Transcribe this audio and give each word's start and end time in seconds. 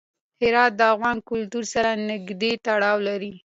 هرات 0.41 0.71
د 0.79 0.81
افغان 0.93 1.17
کلتور 1.29 1.63
سره 1.73 1.89
نږدې 2.09 2.51
تړاو 2.65 2.97
لري. 3.07 3.33